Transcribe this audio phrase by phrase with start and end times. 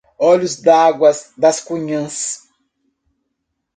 [0.19, 2.17] Olho d'Água das Cunhãs